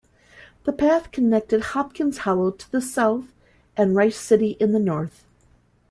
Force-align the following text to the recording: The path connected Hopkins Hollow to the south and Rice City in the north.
The 0.63 0.73
path 0.73 1.11
connected 1.11 1.61
Hopkins 1.61 2.17
Hollow 2.17 2.49
to 2.49 2.71
the 2.71 2.81
south 2.81 3.31
and 3.77 3.95
Rice 3.95 4.17
City 4.19 4.57
in 4.59 4.71
the 4.71 4.79
north. 4.79 5.27